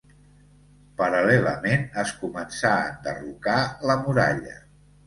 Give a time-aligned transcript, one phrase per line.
[1.01, 3.63] Paral·lelament, es començà a enderrocar
[3.93, 4.61] la muralla.